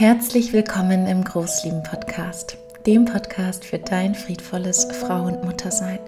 Herzlich 0.00 0.54
willkommen 0.54 1.06
im 1.06 1.22
Großlieben 1.24 1.82
Podcast, 1.82 2.56
dem 2.86 3.04
Podcast 3.04 3.66
für 3.66 3.78
dein 3.78 4.14
friedvolles 4.14 4.88
Frau- 4.98 5.26
und 5.26 5.44
Muttersein. 5.44 5.98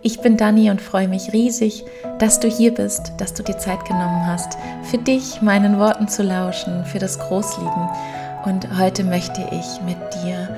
Ich 0.00 0.20
bin 0.20 0.38
Dani 0.38 0.70
und 0.70 0.80
freue 0.80 1.06
mich 1.06 1.34
riesig, 1.34 1.84
dass 2.18 2.40
du 2.40 2.48
hier 2.48 2.72
bist, 2.72 3.12
dass 3.18 3.34
du 3.34 3.42
dir 3.42 3.58
Zeit 3.58 3.84
genommen 3.84 4.26
hast, 4.26 4.56
für 4.84 4.96
dich 4.96 5.42
meinen 5.42 5.78
Worten 5.78 6.08
zu 6.08 6.22
lauschen, 6.22 6.86
für 6.86 6.98
das 6.98 7.18
Großlieben. 7.18 7.90
Und 8.46 8.78
heute 8.78 9.04
möchte 9.04 9.42
ich 9.50 9.82
mit 9.84 9.98
dir 10.24 10.56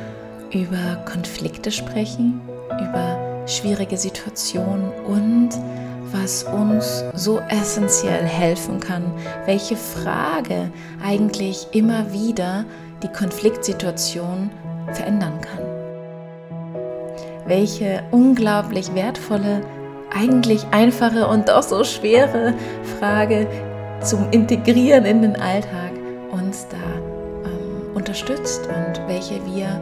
über 0.53 1.03
Konflikte 1.05 1.73
sprechen, 1.73 2.43
über 2.79 3.43
schwierige 3.49 3.97
Situationen 3.97 4.93
und 5.09 5.51
was 6.13 6.45
uns 6.45 7.03
so 7.15 7.41
essentiell 7.49 8.25
helfen 8.25 8.79
kann, 8.79 9.03
welche 9.47 9.77
Frage 9.77 10.71
eigentlich 11.03 11.67
immer 11.73 12.13
wieder 12.13 12.65
die 13.05 13.13
Konfliktsituation 13.13 14.51
verändern 14.93 15.39
kann. 15.41 15.63
Welche 17.47 18.03
unglaublich 18.11 18.95
wertvolle, 18.95 19.61
eigentlich 20.13 20.65
einfache 20.71 21.29
und 21.29 21.49
doch 21.49 21.63
so 21.63 21.85
schwere 21.85 22.55
Frage 22.99 23.47
zum 24.01 24.31
Integrieren 24.31 25.05
in 25.05 25.23
den 25.23 25.37
Alltag 25.37 25.93
uns 26.31 26.67
da 26.69 26.77
ähm, 27.45 27.95
unterstützt 27.95 28.67
und 28.69 29.07
welche 29.07 29.45
wir 29.47 29.81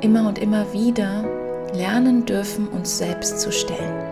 immer 0.00 0.26
und 0.26 0.38
immer 0.38 0.72
wieder 0.72 1.24
lernen 1.72 2.26
dürfen, 2.26 2.66
uns 2.68 2.98
selbst 2.98 3.40
zu 3.40 3.52
stellen. 3.52 4.02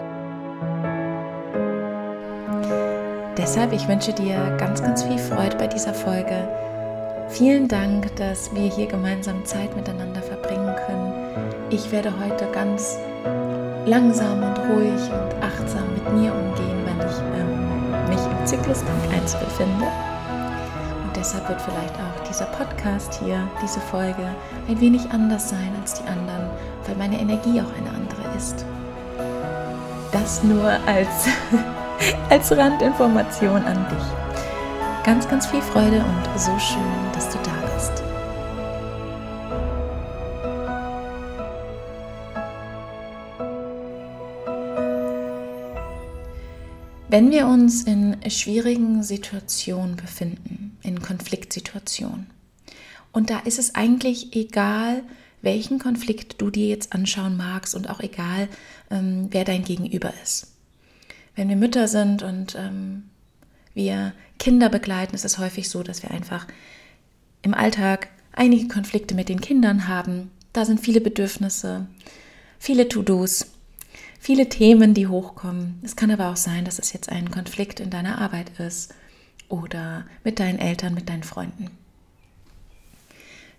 Deshalb, 3.36 3.73
ich 3.73 3.89
wünsche 3.89 4.12
dir 4.12 4.56
ganz, 4.59 4.83
ganz 4.83 5.02
viel 5.02 5.19
Freude 5.19 5.56
bei 5.56 5.66
dieser 5.66 5.95
Folge. 5.95 6.67
Vielen 7.30 7.68
Dank, 7.68 8.16
dass 8.16 8.54
wir 8.54 8.70
hier 8.70 8.86
gemeinsam 8.86 9.44
Zeit 9.44 9.76
miteinander 9.76 10.22
verbringen 10.22 10.74
können. 10.86 11.12
Ich 11.68 11.92
werde 11.92 12.10
heute 12.18 12.46
ganz 12.52 12.96
langsam 13.84 14.42
und 14.42 14.58
ruhig 14.58 15.00
und 15.12 15.42
achtsam 15.42 15.84
mit 15.94 16.04
mir 16.14 16.32
umgehen, 16.32 16.78
weil 16.86 17.06
ich 17.06 17.16
ähm, 17.38 18.08
mich 18.08 18.18
im 18.18 18.46
Zyklus 18.46 18.80
Tag 18.80 19.14
1 19.14 19.34
befinde. 19.34 19.84
Und 21.04 21.16
deshalb 21.16 21.46
wird 21.48 21.60
vielleicht 21.60 21.94
auch 21.96 22.28
dieser 22.28 22.46
Podcast 22.46 23.20
hier, 23.22 23.46
diese 23.62 23.80
Folge, 23.80 24.26
ein 24.66 24.80
wenig 24.80 25.02
anders 25.10 25.50
sein 25.50 25.72
als 25.80 25.94
die 25.94 26.08
anderen, 26.08 26.48
weil 26.86 26.96
meine 26.96 27.20
Energie 27.20 27.60
auch 27.60 27.76
eine 27.76 27.90
andere 27.90 28.36
ist. 28.36 28.64
Das 30.12 30.42
nur 30.42 30.70
als 30.86 31.28
als 32.30 32.56
Randinformation 32.56 33.62
an 33.64 33.86
dich. 33.90 34.27
Ganz, 35.09 35.27
ganz 35.27 35.47
viel 35.47 35.62
Freude 35.62 36.05
und 36.05 36.39
so 36.39 36.59
schön, 36.59 36.83
dass 37.14 37.31
du 37.31 37.39
da 37.39 37.55
bist. 37.75 37.92
Wenn 47.09 47.31
wir 47.31 47.47
uns 47.47 47.84
in 47.84 48.19
schwierigen 48.29 49.03
Situationen 49.03 49.97
befinden, 49.97 50.77
in 50.83 51.01
Konfliktsituationen, 51.01 52.27
und 53.11 53.31
da 53.31 53.39
ist 53.39 53.59
es 53.59 53.75
eigentlich 53.75 54.36
egal, 54.36 55.03
welchen 55.41 55.79
Konflikt 55.79 56.39
du 56.42 56.51
dir 56.51 56.67
jetzt 56.67 56.92
anschauen 56.92 57.39
magst 57.39 57.75
und 57.75 57.89
auch 57.89 58.01
egal, 58.01 58.51
ähm, 58.91 59.29
wer 59.31 59.47
dein 59.47 59.64
Gegenüber 59.64 60.12
ist 60.23 60.48
wenn 61.39 61.48
wir 61.48 61.56
Mütter 61.56 61.86
sind 61.86 62.25
und 62.25 62.56
ähm, 62.56 63.05
wir 63.78 64.12
Kinder 64.38 64.68
begleiten, 64.68 65.14
ist 65.14 65.24
es 65.24 65.38
häufig 65.38 65.70
so, 65.70 65.82
dass 65.82 66.02
wir 66.02 66.10
einfach 66.10 66.46
im 67.40 67.54
Alltag 67.54 68.08
einige 68.32 68.68
Konflikte 68.68 69.14
mit 69.14 69.30
den 69.30 69.40
Kindern 69.40 69.88
haben. 69.88 70.30
Da 70.52 70.66
sind 70.66 70.80
viele 70.80 71.00
Bedürfnisse, 71.00 71.86
viele 72.58 72.88
To-Dos, 72.88 73.46
viele 74.20 74.50
Themen, 74.50 74.92
die 74.92 75.06
hochkommen. 75.06 75.78
Es 75.83 75.96
kann 75.96 76.11
aber 76.11 76.28
auch 76.30 76.36
sein, 76.36 76.67
dass 76.67 76.78
es 76.78 76.92
jetzt 76.92 77.08
ein 77.08 77.30
Konflikt 77.30 77.80
in 77.80 77.88
deiner 77.88 78.18
Arbeit 78.18 78.58
ist 78.58 78.94
oder 79.48 80.05
mit 80.24 80.40
deinen 80.40 80.58
Eltern, 80.58 80.92
mit 80.92 81.08
deinen 81.08 81.22
Freunden. 81.22 81.70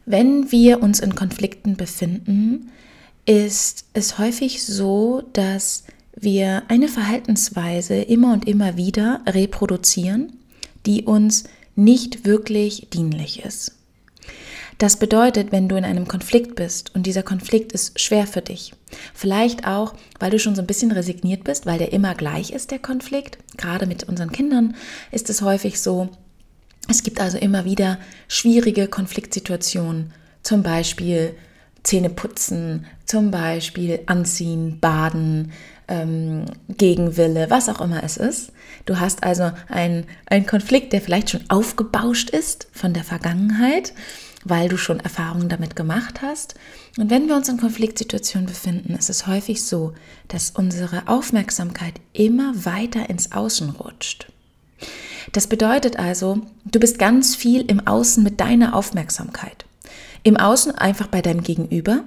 Wenn 0.06 0.52
wir 0.52 0.84
uns 0.84 1.00
in 1.00 1.16
Konflikten 1.16 1.78
befinden, 1.78 2.72
ist 3.26 3.86
es 3.94 4.18
häufig 4.18 4.64
so, 4.64 5.24
dass 5.34 5.84
wir 6.22 6.64
eine 6.68 6.88
Verhaltensweise 6.88 7.96
immer 7.96 8.34
und 8.34 8.48
immer 8.48 8.78
wieder 8.78 9.22
reproduzieren, 9.26 10.34
die 10.86 11.04
uns 11.04 11.46
nicht 11.76 12.26
wirklich 12.26 12.88
dienlich 12.92 13.44
ist. 13.44 13.74
Das 14.80 14.98
bedeutet, 14.98 15.52
wenn 15.52 15.68
du 15.68 15.76
in 15.76 15.84
einem 15.84 16.08
Konflikt 16.08 16.56
bist 16.56 16.96
und 16.96 17.06
dieser 17.06 17.22
Konflikt 17.22 17.74
ist 17.74 18.00
schwer 18.00 18.26
für 18.26 18.42
dich, 18.42 18.74
vielleicht 19.14 19.68
auch, 19.68 19.94
weil 20.20 20.32
du 20.32 20.40
schon 20.40 20.56
so 20.56 20.62
ein 20.62 20.68
bisschen 20.68 20.94
resigniert 20.94 21.44
bist, 21.44 21.66
weil 21.66 21.78
der 21.78 21.92
immer 21.92 22.16
gleich 22.16 22.52
ist, 22.52 22.72
der 22.72 22.80
Konflikt, 22.80 23.38
gerade 23.58 23.86
mit 23.86 24.06
unseren 24.06 24.32
Kindern 24.32 24.76
ist 25.12 25.30
es 25.30 25.42
häufig 25.42 25.82
so, 25.82 26.10
es 26.88 27.04
gibt 27.04 27.20
also 27.20 27.38
immer 27.38 27.66
wieder 27.66 28.00
schwierige 28.30 28.88
Konfliktsituationen, 28.88 30.14
zum 30.44 30.64
Beispiel 30.64 31.36
Zähne 31.84 32.10
putzen, 32.10 32.86
zum 33.06 33.32
Beispiel 33.32 34.00
anziehen, 34.06 34.80
baden, 34.80 35.52
ähm, 35.90 36.46
Gegenwille, 36.70 37.50
was 37.50 37.68
auch 37.68 37.82
immer 37.82 38.04
es 38.04 38.16
ist. 38.16 38.52
Du 38.86 39.00
hast 39.00 39.24
also 39.24 39.52
einen 39.68 40.06
Konflikt, 40.48 40.94
der 40.94 41.02
vielleicht 41.02 41.32
schon 41.32 41.44
aufgebauscht 41.50 42.30
ist 42.30 42.68
von 42.72 42.94
der 42.94 43.04
Vergangenheit, 43.04 43.94
weil 44.46 44.70
du 44.70 44.78
schon 44.78 45.00
Erfahrungen 45.00 45.50
damit 45.50 45.76
gemacht 45.76 46.22
hast. 46.22 46.56
Und 46.98 47.10
wenn 47.10 47.28
wir 47.28 47.36
uns 47.36 47.50
in 47.50 47.58
Konfliktsituationen 47.58 48.48
befinden, 48.48 48.94
ist 48.94 49.10
es 49.10 49.28
häufig 49.28 49.64
so, 49.64 49.94
dass 50.28 50.52
unsere 50.52 51.08
Aufmerksamkeit 51.08 51.96
immer 52.14 52.54
weiter 52.66 53.10
ins 53.10 53.32
Außen 53.32 53.72
rutscht. 53.72 54.32
Das 55.34 55.48
bedeutet 55.48 56.00
also, 56.00 56.42
du 56.66 56.80
bist 56.80 56.98
ganz 57.00 57.36
viel 57.36 57.62
im 57.62 57.86
Außen 57.86 58.24
mit 58.24 58.40
deiner 58.40 58.76
Aufmerksamkeit. 58.76 59.66
Im 60.24 60.38
Außen 60.38 60.74
einfach 60.74 61.08
bei 61.08 61.22
deinem 61.22 61.44
Gegenüber, 61.44 62.04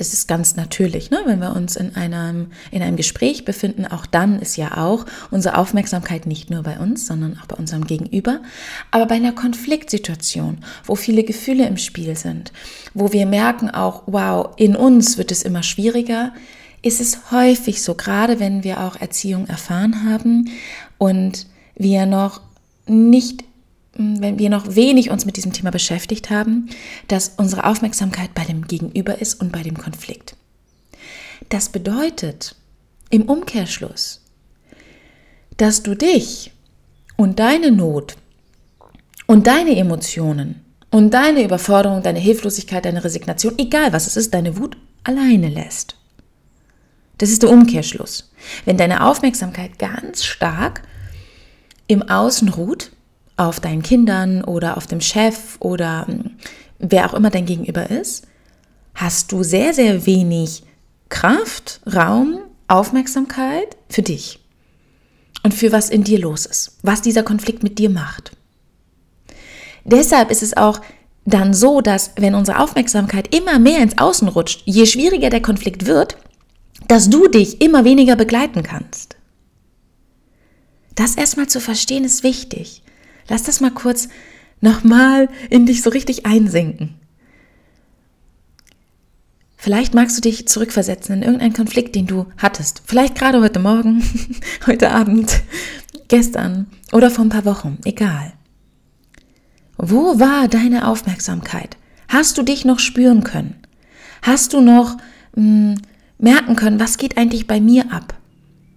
es 0.00 0.12
ist 0.12 0.28
ganz 0.28 0.54
natürlich, 0.54 1.10
ne? 1.10 1.18
wenn 1.26 1.40
wir 1.40 1.54
uns 1.56 1.74
in 1.74 1.96
einem, 1.96 2.52
in 2.70 2.82
einem 2.82 2.96
Gespräch 2.96 3.44
befinden, 3.44 3.84
auch 3.84 4.06
dann 4.06 4.40
ist 4.40 4.56
ja 4.56 4.76
auch 4.76 5.04
unsere 5.32 5.58
Aufmerksamkeit 5.58 6.24
nicht 6.24 6.50
nur 6.50 6.62
bei 6.62 6.78
uns, 6.78 7.06
sondern 7.06 7.36
auch 7.38 7.46
bei 7.46 7.56
unserem 7.56 7.84
Gegenüber. 7.84 8.40
Aber 8.92 9.06
bei 9.06 9.16
einer 9.16 9.32
Konfliktsituation, 9.32 10.58
wo 10.84 10.94
viele 10.94 11.24
Gefühle 11.24 11.66
im 11.66 11.76
Spiel 11.76 12.16
sind, 12.16 12.52
wo 12.94 13.12
wir 13.12 13.26
merken 13.26 13.70
auch, 13.70 14.04
wow, 14.06 14.50
in 14.56 14.76
uns 14.76 15.18
wird 15.18 15.32
es 15.32 15.42
immer 15.42 15.64
schwieriger, 15.64 16.32
ist 16.80 17.00
es 17.00 17.32
häufig 17.32 17.82
so, 17.82 17.96
gerade 17.96 18.38
wenn 18.38 18.62
wir 18.62 18.84
auch 18.84 18.94
Erziehung 19.00 19.48
erfahren 19.48 20.04
haben 20.08 20.48
und 20.96 21.46
wir 21.74 22.06
noch 22.06 22.40
nicht 22.86 23.44
wenn 23.98 24.38
wir 24.38 24.48
noch 24.48 24.76
wenig 24.76 25.10
uns 25.10 25.24
mit 25.24 25.36
diesem 25.36 25.52
Thema 25.52 25.70
beschäftigt 25.70 26.30
haben, 26.30 26.70
dass 27.08 27.32
unsere 27.36 27.64
Aufmerksamkeit 27.64 28.32
bei 28.34 28.44
dem 28.44 28.66
Gegenüber 28.66 29.20
ist 29.20 29.40
und 29.40 29.50
bei 29.50 29.62
dem 29.62 29.76
Konflikt. 29.76 30.36
Das 31.48 31.68
bedeutet 31.68 32.54
im 33.10 33.22
Umkehrschluss, 33.22 34.22
dass 35.56 35.82
du 35.82 35.96
dich 35.96 36.52
und 37.16 37.40
deine 37.40 37.72
Not 37.72 38.16
und 39.26 39.46
deine 39.48 39.76
Emotionen 39.76 40.64
und 40.90 41.12
deine 41.12 41.42
Überforderung, 41.42 42.02
deine 42.02 42.20
Hilflosigkeit, 42.20 42.84
deine 42.84 43.02
Resignation, 43.02 43.58
egal 43.58 43.92
was 43.92 44.06
es 44.06 44.16
ist, 44.16 44.32
deine 44.32 44.56
Wut 44.58 44.76
alleine 45.02 45.48
lässt. 45.48 45.96
Das 47.18 47.30
ist 47.30 47.42
der 47.42 47.50
Umkehrschluss. 47.50 48.30
Wenn 48.64 48.76
deine 48.76 49.04
Aufmerksamkeit 49.04 49.78
ganz 49.78 50.24
stark 50.24 50.82
im 51.88 52.02
Außen 52.02 52.48
ruht, 52.50 52.92
auf 53.38 53.60
deinen 53.60 53.82
Kindern 53.82 54.44
oder 54.44 54.76
auf 54.76 54.86
dem 54.86 55.00
Chef 55.00 55.56
oder 55.60 56.06
hm, 56.06 56.32
wer 56.78 57.08
auch 57.08 57.14
immer 57.14 57.30
dein 57.30 57.46
Gegenüber 57.46 57.88
ist, 57.88 58.26
hast 58.94 59.32
du 59.32 59.42
sehr, 59.42 59.72
sehr 59.72 60.04
wenig 60.06 60.64
Kraft, 61.08 61.80
Raum, 61.86 62.40
Aufmerksamkeit 62.66 63.76
für 63.88 64.02
dich 64.02 64.40
und 65.42 65.54
für 65.54 65.72
was 65.72 65.88
in 65.88 66.04
dir 66.04 66.18
los 66.18 66.44
ist, 66.44 66.78
was 66.82 67.00
dieser 67.00 67.22
Konflikt 67.22 67.62
mit 67.62 67.78
dir 67.78 67.88
macht. 67.88 68.32
Deshalb 69.84 70.30
ist 70.30 70.42
es 70.42 70.56
auch 70.56 70.80
dann 71.24 71.54
so, 71.54 71.80
dass 71.80 72.12
wenn 72.16 72.34
unsere 72.34 72.58
Aufmerksamkeit 72.60 73.34
immer 73.34 73.58
mehr 73.58 73.82
ins 73.82 73.98
Außen 73.98 74.28
rutscht, 74.28 74.62
je 74.64 74.86
schwieriger 74.86 75.30
der 75.30 75.42
Konflikt 75.42 75.86
wird, 75.86 76.16
dass 76.88 77.08
du 77.08 77.28
dich 77.28 77.60
immer 77.60 77.84
weniger 77.84 78.16
begleiten 78.16 78.62
kannst. 78.62 79.16
Das 80.94 81.14
erstmal 81.14 81.46
zu 81.46 81.60
verstehen 81.60 82.04
ist 82.04 82.24
wichtig. 82.24 82.82
Lass 83.28 83.42
das 83.42 83.60
mal 83.60 83.70
kurz 83.70 84.08
nochmal 84.60 85.28
in 85.50 85.66
dich 85.66 85.82
so 85.82 85.90
richtig 85.90 86.26
einsinken. 86.26 86.94
Vielleicht 89.56 89.92
magst 89.92 90.16
du 90.16 90.20
dich 90.20 90.46
zurückversetzen 90.46 91.16
in 91.16 91.22
irgendeinen 91.22 91.52
Konflikt, 91.52 91.94
den 91.94 92.06
du 92.06 92.26
hattest. 92.38 92.82
Vielleicht 92.86 93.16
gerade 93.16 93.40
heute 93.40 93.58
Morgen, 93.58 94.02
heute 94.66 94.92
Abend, 94.92 95.42
gestern 96.06 96.66
oder 96.92 97.10
vor 97.10 97.24
ein 97.24 97.28
paar 97.28 97.44
Wochen, 97.44 97.78
egal. 97.84 98.32
Wo 99.76 100.18
war 100.18 100.48
deine 100.48 100.86
Aufmerksamkeit? 100.86 101.76
Hast 102.08 102.38
du 102.38 102.42
dich 102.42 102.64
noch 102.64 102.78
spüren 102.78 103.24
können? 103.24 103.54
Hast 104.22 104.52
du 104.52 104.60
noch 104.60 104.96
mh, 105.34 105.74
hm, 105.74 105.82
merken 106.18 106.56
können, 106.56 106.80
was 106.80 106.96
geht 106.96 107.16
eigentlich 107.16 107.46
bei 107.46 107.60
mir 107.60 107.92
ab? 107.92 108.14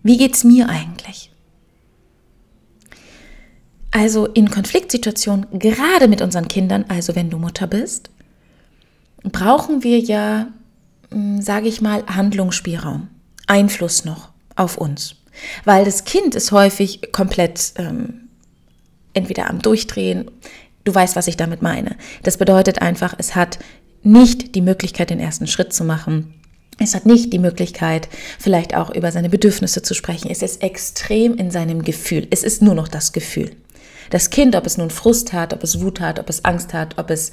Wie 0.04 0.18
geht's 0.18 0.44
mir 0.44 0.68
eigentlich? 0.70 1.31
Also 3.92 4.26
in 4.26 4.50
Konfliktsituationen, 4.50 5.48
gerade 5.52 6.08
mit 6.08 6.22
unseren 6.22 6.48
Kindern, 6.48 6.86
also 6.88 7.16
wenn 7.16 7.30
du 7.30 7.38
Mutter 7.38 7.68
bist, 7.68 8.10
brauchen 9.24 9.84
wir 9.84 10.00
ja, 10.00 10.48
hm, 11.12 11.42
sage 11.42 11.68
ich 11.68 11.82
mal, 11.82 12.04
Handlungsspielraum, 12.08 13.10
Einfluss 13.48 14.06
noch 14.06 14.30
auf 14.56 14.78
uns. 14.78 15.16
Weil 15.66 15.86
das 15.86 16.06
Kind 16.06 16.36
ist 16.36 16.52
häufig 16.52 17.12
komplett 17.12 17.74
ähm, 17.78 18.30
entweder 19.14 19.50
am 19.50 19.60
Durchdrehen, 19.60 20.30
Du 20.84 20.94
weißt, 20.94 21.16
was 21.16 21.28
ich 21.28 21.38
damit 21.38 21.62
meine. 21.62 21.96
Das 22.24 22.38
bedeutet 22.38 22.82
einfach, 22.82 23.14
es 23.18 23.36
hat 23.36 23.60
nicht 24.04 24.56
die 24.56 24.62
Möglichkeit, 24.62 25.10
den 25.10 25.20
ersten 25.20 25.48
Schritt 25.48 25.74
zu 25.74 25.84
machen. 25.84 26.34
Es 26.80 26.96
hat 26.96 27.06
nicht 27.06 27.32
die 27.32 27.40
Möglichkeit, 27.40 28.10
vielleicht 28.40 28.76
auch 28.76 28.90
über 28.90 29.12
seine 29.12 29.30
Bedürfnisse 29.30 29.84
zu 29.84 29.94
sprechen. 29.94 30.32
Es 30.32 30.42
ist 30.42 30.64
extrem 30.64 31.36
in 31.36 31.52
seinem 31.52 31.84
Gefühl. 31.84 32.28
Es 32.32 32.44
ist 32.44 32.64
nur 32.64 32.74
noch 32.74 32.88
das 32.88 33.12
Gefühl. 33.12 33.52
Das 34.12 34.30
Kind, 34.30 34.56
ob 34.56 34.66
es 34.68 34.78
nun 34.78 34.92
Frust 34.92 35.34
hat, 35.34 35.54
ob 35.54 35.64
es 35.64 35.82
Wut 35.82 36.00
hat, 36.00 36.20
ob 36.20 36.30
es 36.30 36.46
Angst 36.46 36.74
hat, 36.74 36.98
ob 37.00 37.10
es 37.10 37.32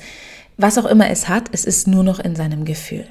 was 0.57 0.77
auch 0.79 0.87
immer 0.87 1.09
es 1.09 1.29
hat, 1.29 1.51
es 1.53 1.65
ist 1.65 1.87
nur 1.87 2.03
noch 2.03 2.19
in 2.19 2.35
seinem 2.35 2.65
Gefühl. 2.65 3.07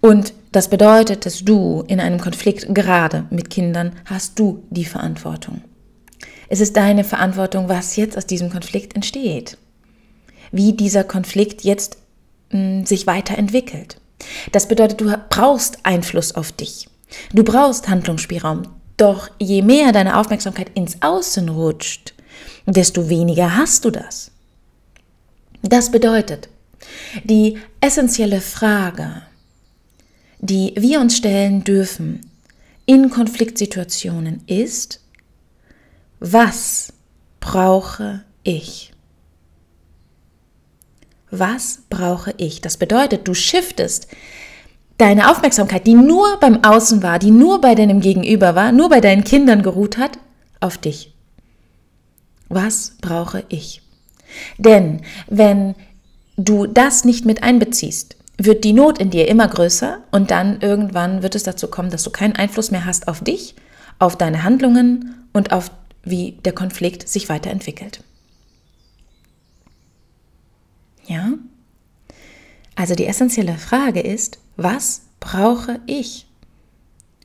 Und 0.00 0.34
das 0.52 0.68
bedeutet, 0.68 1.26
dass 1.26 1.44
du 1.44 1.84
in 1.86 2.00
einem 2.00 2.20
Konflikt 2.20 2.74
gerade 2.74 3.26
mit 3.30 3.50
Kindern 3.50 3.92
hast 4.04 4.38
du 4.38 4.62
die 4.70 4.84
Verantwortung. 4.84 5.62
Es 6.48 6.60
ist 6.60 6.76
deine 6.76 7.04
Verantwortung, 7.04 7.68
was 7.68 7.96
jetzt 7.96 8.16
aus 8.16 8.26
diesem 8.26 8.50
Konflikt 8.50 8.94
entsteht. 8.94 9.56
Wie 10.52 10.74
dieser 10.74 11.04
Konflikt 11.04 11.62
jetzt 11.62 11.98
mh, 12.50 12.58
hm, 12.58 12.86
sich 12.86 13.06
weiterentwickelt. 13.06 14.00
Das 14.52 14.68
bedeutet, 14.68 15.00
du 15.00 15.14
brauchst 15.30 15.78
Einfluss 15.84 16.34
auf 16.34 16.52
dich. 16.52 16.88
Du 17.32 17.42
brauchst 17.42 17.88
Handlungsspielraum. 17.88 18.62
Doch 18.96 19.30
je 19.38 19.62
mehr 19.62 19.92
deine 19.92 20.16
Aufmerksamkeit 20.18 20.70
ins 20.74 21.02
Außen 21.02 21.48
rutscht, 21.48 22.14
desto 22.66 23.08
weniger 23.08 23.56
hast 23.56 23.84
du 23.84 23.90
das. 23.90 24.30
Das 25.62 25.90
bedeutet, 25.90 26.48
die 27.24 27.58
essentielle 27.80 28.40
Frage, 28.40 29.22
die 30.38 30.74
wir 30.76 31.00
uns 31.00 31.16
stellen 31.16 31.64
dürfen 31.64 32.20
in 32.86 33.10
Konfliktsituationen 33.10 34.42
ist, 34.46 35.00
was 36.20 36.92
brauche 37.40 38.24
ich? 38.42 38.92
Was 41.30 41.80
brauche 41.88 42.34
ich? 42.36 42.60
Das 42.60 42.76
bedeutet, 42.76 43.26
du 43.26 43.34
shiftest 43.34 44.06
deine 44.98 45.30
Aufmerksamkeit, 45.30 45.86
die 45.86 45.94
nur 45.94 46.38
beim 46.40 46.62
Außen 46.64 47.02
war, 47.02 47.18
die 47.18 47.30
nur 47.30 47.60
bei 47.60 47.74
deinem 47.74 48.00
Gegenüber 48.00 48.54
war, 48.54 48.72
nur 48.72 48.88
bei 48.88 49.00
deinen 49.00 49.24
Kindern 49.24 49.62
geruht 49.62 49.98
hat, 49.98 50.18
auf 50.60 50.78
dich. 50.78 51.12
Was 52.48 52.96
brauche 53.00 53.44
ich? 53.48 53.82
Denn 54.58 55.02
wenn 55.28 55.74
du 56.36 56.66
das 56.66 57.04
nicht 57.04 57.24
mit 57.24 57.42
einbeziehst, 57.42 58.16
wird 58.36 58.64
die 58.64 58.72
Not 58.72 58.98
in 58.98 59.10
dir 59.10 59.28
immer 59.28 59.46
größer 59.46 59.98
und 60.10 60.30
dann 60.30 60.60
irgendwann 60.60 61.22
wird 61.22 61.34
es 61.34 61.44
dazu 61.44 61.68
kommen, 61.68 61.90
dass 61.90 62.02
du 62.02 62.10
keinen 62.10 62.34
Einfluss 62.34 62.70
mehr 62.70 62.84
hast 62.84 63.06
auf 63.06 63.22
dich, 63.22 63.54
auf 63.98 64.16
deine 64.16 64.42
Handlungen 64.42 65.26
und 65.32 65.52
auf 65.52 65.70
wie 66.02 66.32
der 66.44 66.52
Konflikt 66.52 67.08
sich 67.08 67.28
weiterentwickelt. 67.28 68.02
Ja? 71.06 71.32
Also 72.74 72.94
die 72.94 73.06
essentielle 73.06 73.56
Frage 73.56 74.00
ist, 74.00 74.38
was 74.56 75.02
brauche 75.20 75.80
ich? 75.86 76.26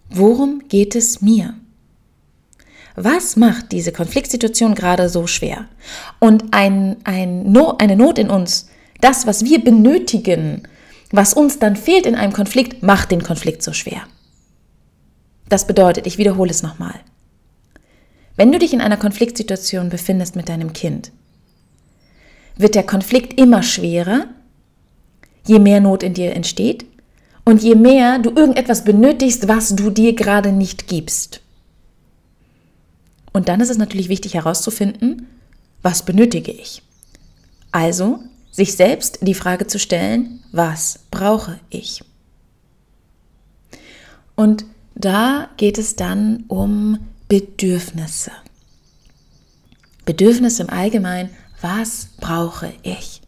Worum 0.09 0.67
geht 0.67 0.95
es 0.95 1.21
mir? 1.21 1.55
Was 2.95 3.35
macht 3.35 3.71
diese 3.71 3.91
Konfliktsituation 3.91 4.75
gerade 4.75 5.07
so 5.09 5.27
schwer? 5.27 5.67
Und 6.19 6.45
ein, 6.51 6.97
ein 7.03 7.51
no, 7.51 7.77
eine 7.77 7.95
Not 7.95 8.17
in 8.17 8.29
uns, 8.29 8.69
das, 8.99 9.27
was 9.27 9.45
wir 9.45 9.63
benötigen, 9.63 10.63
was 11.11 11.33
uns 11.33 11.59
dann 11.59 11.75
fehlt 11.75 12.05
in 12.05 12.15
einem 12.15 12.33
Konflikt, 12.33 12.83
macht 12.83 13.11
den 13.11 13.23
Konflikt 13.23 13.63
so 13.63 13.73
schwer. 13.73 14.01
Das 15.47 15.65
bedeutet, 15.67 16.07
ich 16.07 16.17
wiederhole 16.17 16.51
es 16.51 16.63
nochmal, 16.63 16.99
wenn 18.35 18.51
du 18.51 18.59
dich 18.59 18.73
in 18.73 18.81
einer 18.81 18.97
Konfliktsituation 18.97 19.89
befindest 19.89 20.35
mit 20.35 20.49
deinem 20.49 20.73
Kind, 20.73 21.11
wird 22.57 22.75
der 22.75 22.85
Konflikt 22.85 23.39
immer 23.39 23.63
schwerer, 23.63 24.27
je 25.45 25.59
mehr 25.59 25.79
Not 25.79 26.03
in 26.03 26.13
dir 26.13 26.33
entsteht 26.35 26.85
und 27.49 27.63
je 27.63 27.73
mehr 27.73 28.19
du 28.19 28.29
irgendetwas 28.29 28.83
benötigst, 28.83 29.47
was 29.47 29.75
du 29.75 29.89
dir 29.89 30.13
gerade 30.13 30.51
nicht 30.51 30.87
gibst. 30.87 31.41
Und 33.33 33.49
dann 33.49 33.59
ist 33.59 33.71
es 33.71 33.77
natürlich 33.79 34.07
wichtig 34.07 34.35
herauszufinden, 34.35 35.25
was 35.81 36.05
benötige 36.05 36.51
ich. 36.51 36.83
Also 37.71 38.19
sich 38.51 38.75
selbst 38.75 39.17
die 39.23 39.33
Frage 39.33 39.65
zu 39.65 39.79
stellen, 39.79 40.43
was 40.51 40.99
brauche 41.09 41.59
ich? 41.71 42.03
Und 44.35 44.65
da 44.93 45.49
geht 45.57 45.79
es 45.79 45.95
dann 45.95 46.43
um 46.49 46.99
Bedürfnisse. 47.29 48.31
Bedürfnisse 50.05 50.61
im 50.61 50.69
Allgemeinen, 50.69 51.31
was 51.61 52.09
brauche 52.19 52.71
ich? 52.83 53.21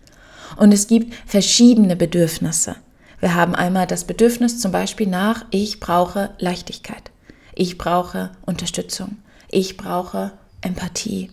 Und 0.58 0.72
es 0.74 0.86
gibt 0.86 1.12
verschiedene 1.26 1.96
Bedürfnisse. 1.96 2.76
Wir 3.22 3.36
haben 3.36 3.54
einmal 3.54 3.86
das 3.86 4.06
Bedürfnis 4.06 4.60
zum 4.60 4.72
Beispiel 4.72 5.06
nach, 5.08 5.46
ich 5.52 5.80
brauche 5.80 6.32
Leichtigkeit, 6.40 7.12
ich 7.54 7.78
brauche 7.78 8.32
Unterstützung, 8.42 9.20
ich 9.50 9.78
brauche 9.78 10.32
Empathie, 10.62 11.30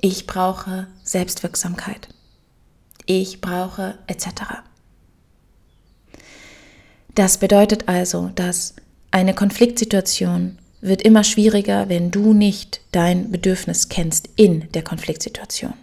ich 0.00 0.26
brauche 0.26 0.86
Selbstwirksamkeit, 1.02 2.08
ich 3.06 3.40
brauche 3.40 3.98
etc. 4.06 4.28
Das 7.16 7.38
bedeutet 7.38 7.88
also, 7.88 8.30
dass 8.36 8.76
eine 9.10 9.34
Konfliktsituation 9.34 10.58
wird 10.80 11.02
immer 11.02 11.24
schwieriger, 11.24 11.88
wenn 11.88 12.12
du 12.12 12.34
nicht 12.34 12.82
dein 12.92 13.32
Bedürfnis 13.32 13.88
kennst 13.88 14.28
in 14.36 14.70
der 14.72 14.84
Konfliktsituation. 14.84 15.74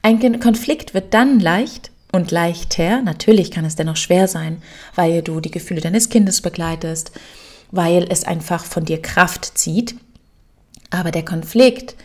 Ein 0.00 0.40
Konflikt 0.40 0.94
wird 0.94 1.14
dann 1.14 1.38
leicht 1.38 1.91
und 2.12 2.30
leichter, 2.30 3.00
natürlich 3.02 3.50
kann 3.50 3.64
es 3.64 3.74
dennoch 3.74 3.96
schwer 3.96 4.28
sein, 4.28 4.62
weil 4.94 5.22
du 5.22 5.40
die 5.40 5.50
Gefühle 5.50 5.80
deines 5.80 6.10
Kindes 6.10 6.42
begleitest, 6.42 7.12
weil 7.70 8.06
es 8.10 8.24
einfach 8.24 8.64
von 8.64 8.84
dir 8.84 9.00
Kraft 9.00 9.56
zieht. 9.58 9.96
Aber 10.90 11.10
der 11.10 11.24
Konflikt 11.24 11.96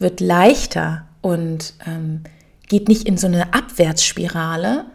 wird 0.00 0.20
leichter 0.20 1.06
und 1.20 1.74
ähm, 1.86 2.24
geht 2.68 2.88
nicht 2.88 3.06
in 3.06 3.16
so 3.16 3.28
eine 3.28 3.54
Abwärtsspirale, 3.54 4.86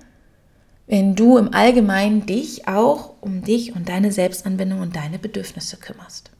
wenn 0.85 1.15
du 1.15 1.37
im 1.37 1.53
Allgemeinen 1.53 2.25
dich 2.25 2.67
auch 2.67 3.13
um 3.21 3.41
dich 3.43 3.75
und 3.75 3.87
deine 3.87 4.11
Selbstanbindung 4.11 4.81
und 4.81 4.95
deine 4.95 5.17
Bedürfnisse 5.17 5.77
kümmerst. 5.77 6.31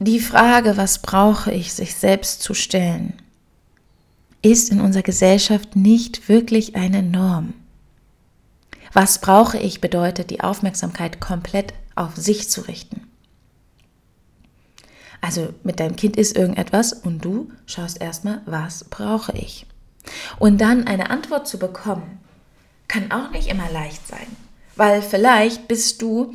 Die 0.00 0.18
Frage, 0.18 0.76
was 0.76 0.98
brauche 0.98 1.52
ich, 1.52 1.72
sich 1.72 1.94
selbst 1.94 2.42
zu 2.42 2.54
stellen, 2.54 3.21
ist 4.42 4.70
in 4.70 4.80
unserer 4.80 5.02
Gesellschaft 5.02 5.76
nicht 5.76 6.28
wirklich 6.28 6.76
eine 6.76 7.02
Norm. 7.02 7.54
Was 8.92 9.20
brauche 9.20 9.58
ich 9.58 9.80
bedeutet, 9.80 10.30
die 10.30 10.40
Aufmerksamkeit 10.40 11.20
komplett 11.20 11.72
auf 11.94 12.16
sich 12.16 12.50
zu 12.50 12.62
richten. 12.62 13.08
Also 15.20 15.54
mit 15.62 15.78
deinem 15.78 15.96
Kind 15.96 16.16
ist 16.16 16.36
irgendetwas 16.36 16.92
und 16.92 17.24
du 17.24 17.50
schaust 17.66 18.00
erstmal, 18.00 18.40
was 18.44 18.84
brauche 18.84 19.32
ich. 19.32 19.66
Und 20.38 20.60
dann 20.60 20.86
eine 20.86 21.10
Antwort 21.10 21.46
zu 21.46 21.58
bekommen, 21.58 22.18
kann 22.88 23.12
auch 23.12 23.30
nicht 23.30 23.48
immer 23.48 23.70
leicht 23.70 24.06
sein, 24.06 24.26
weil 24.74 25.00
vielleicht 25.00 25.68
bist 25.68 26.02
du 26.02 26.34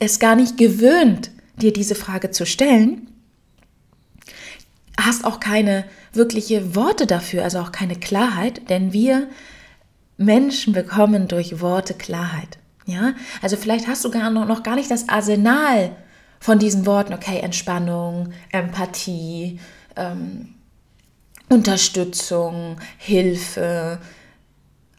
es 0.00 0.18
gar 0.18 0.34
nicht 0.34 0.56
gewöhnt, 0.56 1.30
dir 1.56 1.72
diese 1.72 1.94
Frage 1.94 2.30
zu 2.30 2.46
stellen, 2.46 3.07
hast 4.98 5.24
auch 5.24 5.40
keine 5.40 5.84
wirkliche 6.12 6.74
Worte 6.74 7.06
dafür, 7.06 7.44
also 7.44 7.60
auch 7.60 7.72
keine 7.72 7.96
Klarheit, 7.96 8.68
denn 8.68 8.92
wir 8.92 9.28
Menschen 10.16 10.72
bekommen 10.72 11.28
durch 11.28 11.60
Worte 11.60 11.94
Klarheit. 11.94 12.58
Ja, 12.86 13.14
also 13.42 13.56
vielleicht 13.56 13.86
hast 13.86 14.04
du 14.04 14.10
gar 14.10 14.30
noch, 14.30 14.46
noch 14.46 14.62
gar 14.62 14.74
nicht 14.74 14.90
das 14.90 15.08
Arsenal 15.08 15.90
von 16.40 16.58
diesen 16.58 16.86
Worten, 16.86 17.12
okay, 17.12 17.38
Entspannung, 17.40 18.30
Empathie, 18.50 19.60
ähm, 19.96 20.54
Unterstützung, 21.48 22.76
Hilfe, 22.96 23.98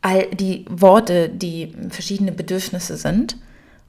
all 0.01 0.27
die 0.27 0.65
Worte, 0.69 1.29
die 1.29 1.75
verschiedene 1.89 2.31
Bedürfnisse 2.31 2.95
sind. 2.97 3.37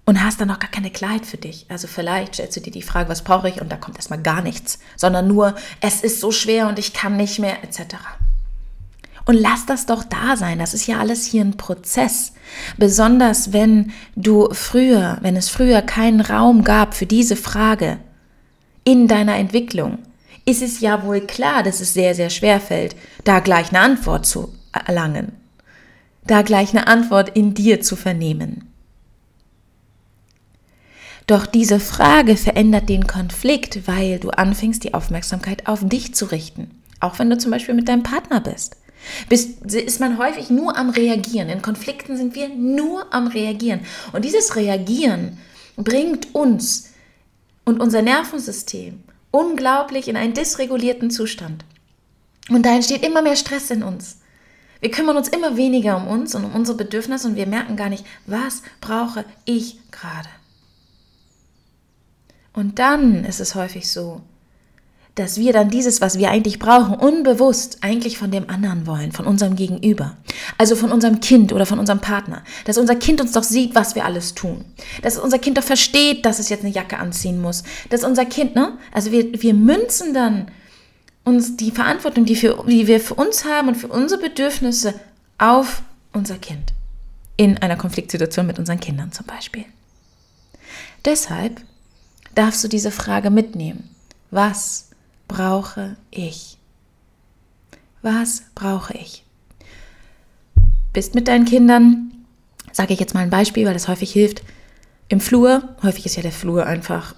Und 0.05 0.23
hast 0.23 0.41
dann 0.41 0.49
noch 0.49 0.59
gar 0.59 0.71
keine 0.71 0.91
Klarheit 0.91 1.27
für 1.27 1.37
dich. 1.37 1.67
Also 1.69 1.87
vielleicht 1.87 2.35
stellst 2.35 2.57
du 2.57 2.61
dir 2.61 2.73
die 2.73 2.83
Frage, 2.83 3.09
was 3.09 3.23
brauche 3.23 3.49
ich? 3.49 3.61
Und 3.61 3.71
da 3.71 3.77
kommt 3.77 3.97
erstmal 3.97 4.23
gar 4.23 4.43
nichts, 4.43 4.79
sondern 4.97 5.29
nur, 5.29 5.55
es 5.81 6.03
ist 6.03 6.21
so 6.21 6.33
schwer 6.33 6.69
und 6.69 6.79
ich 6.79 6.93
kann 6.93 7.17
nicht 7.17 7.39
mehr, 7.39 7.63
etc. 7.63 7.97
Und 9.27 9.35
lass 9.35 9.67
das 9.67 9.87
doch 9.87 10.03
da 10.03 10.37
sein. 10.37 10.59
Das 10.59 10.75
ist 10.75 10.87
ja 10.87 10.99
alles 10.99 11.25
hier 11.25 11.45
ein 11.45 11.57
Prozess. 11.57 12.33
Besonders 12.79 13.53
wenn 13.53 13.93
du 14.17 14.49
früher, 14.53 15.19
wenn 15.21 15.37
es 15.37 15.49
früher 15.49 15.83
keinen 15.83 16.21
Raum 16.21 16.65
gab 16.65 16.95
für 16.95 17.07
diese 17.07 17.37
Frage 17.37 17.99
in 18.85 19.07
deiner 19.07 19.37
Entwicklung, 19.37 19.99
ist 20.47 20.63
es 20.63 20.81
ja 20.81 21.05
wohl 21.05 21.21
klar, 21.21 21.63
dass 21.63 21.81
es 21.81 21.95
sehr, 21.95 22.15
sehr 22.15 22.31
schwer 22.31 22.61
fällt, 22.61 22.97
da 23.25 23.41
gleich 23.41 23.69
eine 23.69 23.81
Antwort 23.81 24.27
zu 24.27 24.53
erlangen. 24.73 25.33
Da 26.27 26.43
gleich 26.43 26.71
eine 26.71 26.87
Antwort 26.87 27.31
in 27.37 27.55
dir 27.55 27.81
zu 27.81 27.97
vernehmen. 27.97 28.70
Doch 31.31 31.47
diese 31.47 31.79
Frage 31.79 32.37
verändert 32.37 32.89
den 32.89 33.07
Konflikt, 33.07 33.87
weil 33.87 34.19
du 34.19 34.31
anfängst, 34.31 34.83
die 34.83 34.95
Aufmerksamkeit 34.95 35.69
auf 35.69 35.79
dich 35.89 36.13
zu 36.13 36.25
richten. 36.25 36.83
Auch 36.99 37.21
wenn 37.21 37.31
du 37.31 37.39
zum 37.39 37.53
Beispiel 37.53 37.77
mit 37.77 37.89
deinem 37.89 38.03
Partner 38.03 38.41
bist. 38.41 38.79
Bist, 39.29 39.65
ist 39.73 40.01
man 40.01 40.19
häufig 40.19 40.51
nur 40.51 40.77
am 40.77 40.91
Reagieren. 40.91 41.49
In 41.49 41.63
Konflikten 41.63 42.17
sind 42.17 42.35
wir 42.35 42.49
nur 42.49 43.15
am 43.15 43.29
Reagieren. 43.29 43.83
Und 44.13 44.25
dieses 44.25 44.57
Reagieren 44.57 45.39
bringt 45.77 46.35
uns 46.35 46.95
und 47.65 47.81
unser 47.81 48.03
Nervensystem 48.03 49.05
unglaublich 49.31 50.09
in 50.09 50.17
einen 50.17 50.35
dysregulierten 50.35 51.13
Zustand. 51.13 51.65
Und 52.49 52.67
da 52.67 52.75
entsteht 52.75 53.07
immer 53.07 53.23
mehr 53.23 53.37
Stress 53.37 53.71
in 53.71 53.85
uns. 53.85 54.19
Wir 54.81 54.91
kümmern 54.91 55.17
uns 55.17 55.29
immer 55.29 55.57
weniger 55.57 55.97
um 55.97 56.09
uns 56.09 56.35
und 56.35 56.45
um 56.45 56.57
unsere 56.57 56.77
Bedürfnisse 56.77 57.29
und 57.29 57.37
wir 57.37 57.47
merken 57.47 57.77
gar 57.77 57.89
nicht, 57.89 58.05
was 58.27 58.65
brauche 58.81 59.25
ich 59.45 59.79
gerade. 59.93 60.29
Und 62.53 62.79
dann 62.79 63.25
ist 63.25 63.41
es 63.41 63.55
häufig 63.55 63.91
so, 63.91 64.21
dass 65.15 65.39
wir 65.39 65.53
dann 65.53 65.71
dieses, 65.71 66.01
was 66.01 66.19
wir 66.19 66.31
eigentlich 66.31 66.59
brauchen, 66.59 66.95
unbewusst 66.95 67.79
eigentlich 67.83 68.17
von 68.17 68.31
dem 68.31 68.49
anderen 68.49 68.87
wollen, 68.87 69.13
von 69.13 69.27
unserem 69.27 69.57
Gegenüber. 69.57 70.17
Also 70.57 70.77
von 70.77 70.93
unserem 70.93 71.21
Kind 71.21 71.53
oder 71.53 71.67
von 71.67 71.79
unserem 71.79 72.01
Partner. 72.01 72.43
Dass 72.65 72.79
unser 72.79 72.95
Kind 72.97 73.21
uns 73.21 73.33
doch 73.33 73.43
sieht, 73.43 73.75
was 73.75 73.95
wir 73.95 74.05
alles 74.05 74.35
tun. 74.35 74.65
Dass 75.03 75.19
unser 75.19 75.39
Kind 75.39 75.59
doch 75.59 75.65
versteht, 75.65 76.25
dass 76.25 76.39
es 76.39 76.49
jetzt 76.49 76.65
eine 76.65 76.73
Jacke 76.73 76.99
anziehen 76.99 77.41
muss. 77.41 77.65
Dass 77.91 78.05
unser 78.05 78.25
Kind, 78.25 78.55
ne? 78.55 78.79
Also 78.93 79.13
wir, 79.13 79.43
wir 79.43 79.55
münzen 79.55 80.15
dann 80.15 80.51
uns 81.25 81.57
die 81.57 81.71
Verantwortung, 81.71 82.25
die, 82.25 82.37
für, 82.37 82.65
die 82.67 82.87
wir 82.87 83.01
für 83.01 83.15
uns 83.15 83.45
haben 83.45 83.69
und 83.69 83.75
für 83.75 83.89
unsere 83.89 84.21
Bedürfnisse 84.21 84.95
auf 85.39 85.83
unser 86.13 86.37
Kind. 86.37 86.73
In 87.37 87.59
einer 87.59 87.77
Konfliktsituation 87.77 88.47
mit 88.47 88.59
unseren 88.59 88.81
Kindern 88.81 89.13
zum 89.13 89.27
Beispiel. 89.27 89.65
Deshalb 91.05 91.61
darfst 92.35 92.63
du 92.65 92.69
diese 92.69 92.91
Frage 92.91 93.31
mitnehmen. 93.31 93.89
Was 94.31 94.91
brauche 95.29 95.97
ich? 96.11 96.59
Was 98.03 98.43
brauche 98.55 98.95
ich? 98.95 99.25
Bist 100.93 101.15
mit 101.15 101.29
deinen 101.29 101.45
Kindern, 101.45 102.13
sage 102.73 102.95
ich 102.95 103.01
jetzt 103.01 103.15
mal 103.15 103.21
ein 103.21 103.31
Beispiel, 103.31 103.67
weil 103.67 103.75
das 103.75 103.89
häufig 103.89 104.13
hilft, 104.13 104.43
im 105.09 105.21
Flur, 105.21 105.63
häufig 105.83 106.07
ist 106.07 106.17
ja 106.17 106.23
der 106.23 106.33
Flur 106.33 106.67
einfach, 106.67 107.15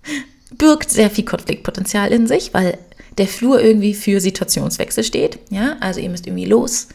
birgt 0.58 0.90
sehr 0.90 1.10
viel 1.10 1.24
Konfliktpotenzial 1.24 2.12
in 2.12 2.26
sich, 2.26 2.52
weil 2.52 2.78
der 3.16 3.28
Flur 3.28 3.60
irgendwie 3.60 3.94
für 3.94 4.20
Situationswechsel 4.20 5.04
steht. 5.04 5.38
Ja, 5.50 5.76
also 5.80 6.00
ihr 6.00 6.10
müsst 6.10 6.26
irgendwie 6.26 6.46
los 6.46 6.88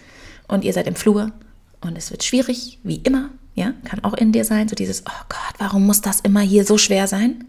und 0.48 0.64
ihr 0.64 0.74
seid 0.74 0.88
im 0.88 0.96
Flur 0.96 1.32
und 1.82 1.98
es 1.98 2.12
wird 2.12 2.24
schwierig, 2.24 2.80
wie 2.84 2.98
immer. 2.98 3.30
Ja, 3.56 3.74
kann 3.84 4.04
auch 4.04 4.14
in 4.14 4.32
dir 4.32 4.46
sein, 4.46 4.68
so 4.68 4.76
dieses, 4.76 5.04
oh 5.08 5.26
Gott, 5.30 5.54
warum 5.60 5.86
muss 5.86 6.02
das 6.02 6.20
immer 6.22 6.42
hier 6.42 6.66
so 6.66 6.78
schwer 6.78 7.08
sein? 7.08 7.46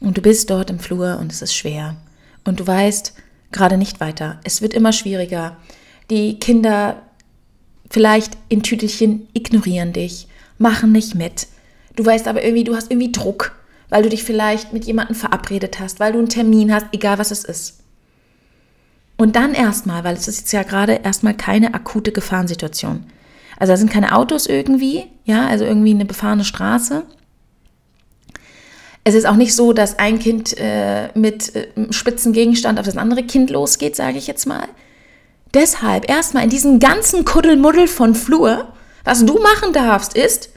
Und 0.00 0.18
du 0.18 0.22
bist 0.22 0.50
dort 0.50 0.70
im 0.70 0.78
Flur 0.78 1.18
und 1.18 1.32
es 1.32 1.40
ist 1.40 1.54
schwer 1.54 1.96
und 2.44 2.60
du 2.60 2.66
weißt 2.66 3.14
gerade 3.52 3.78
nicht 3.78 4.00
weiter. 4.00 4.40
Es 4.44 4.60
wird 4.60 4.74
immer 4.74 4.92
schwieriger. 4.92 5.56
Die 6.10 6.38
Kinder 6.38 7.02
vielleicht 7.90 8.36
in 8.48 8.62
Tütelchen 8.62 9.28
ignorieren 9.32 9.92
dich, 9.92 10.28
machen 10.58 10.92
nicht 10.92 11.14
mit. 11.14 11.46
Du 11.96 12.04
weißt 12.04 12.28
aber 12.28 12.42
irgendwie, 12.42 12.64
du 12.64 12.74
hast 12.74 12.90
irgendwie 12.90 13.12
Druck, 13.12 13.52
weil 13.88 14.02
du 14.02 14.08
dich 14.08 14.24
vielleicht 14.24 14.72
mit 14.72 14.84
jemandem 14.84 15.14
verabredet 15.14 15.78
hast, 15.78 16.00
weil 16.00 16.12
du 16.12 16.18
einen 16.18 16.28
Termin 16.28 16.72
hast, 16.72 16.86
egal 16.92 17.18
was 17.18 17.30
es 17.30 17.44
ist. 17.44 17.80
Und 19.16 19.36
dann 19.36 19.54
erstmal, 19.54 20.02
weil 20.02 20.16
es 20.16 20.26
ist 20.26 20.40
jetzt 20.40 20.52
ja 20.52 20.64
gerade 20.64 20.94
erstmal 21.04 21.34
keine 21.34 21.72
akute 21.72 22.10
Gefahrensituation. 22.10 23.04
Also 23.58 23.72
da 23.72 23.76
sind 23.76 23.90
keine 23.90 24.14
Autos 24.14 24.46
irgendwie, 24.46 25.06
ja, 25.24 25.46
also 25.46 25.64
irgendwie 25.64 25.92
eine 25.92 26.04
befahrene 26.04 26.44
Straße. 26.44 27.04
Es 29.04 29.14
ist 29.14 29.26
auch 29.26 29.36
nicht 29.36 29.54
so, 29.54 29.72
dass 29.72 29.98
ein 29.98 30.18
Kind 30.18 30.56
äh, 30.58 31.10
mit 31.14 31.54
äh, 31.54 31.68
spitzen 31.90 32.32
Gegenstand 32.32 32.78
auf 32.78 32.86
das 32.86 32.96
andere 32.96 33.22
Kind 33.22 33.50
losgeht, 33.50 33.96
sage 33.96 34.18
ich 34.18 34.26
jetzt 34.26 34.46
mal. 34.46 34.66
Deshalb 35.52 36.08
erstmal 36.08 36.44
in 36.44 36.50
diesem 36.50 36.80
ganzen 36.80 37.24
Kuddelmuddel 37.24 37.86
von 37.86 38.14
Flur, 38.14 38.72
was 39.04 39.24
du 39.24 39.38
machen 39.40 39.72
darfst, 39.72 40.16
ist, 40.16 40.50